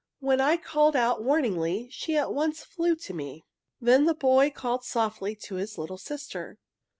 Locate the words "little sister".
5.77-6.57